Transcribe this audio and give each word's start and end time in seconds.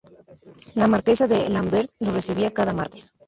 La 0.73 0.87
marquesa 0.87 1.27
de 1.27 1.47
Lambert 1.49 1.91
los 1.99 2.11
recibía 2.15 2.51
cada 2.51 2.73
martes. 2.73 3.13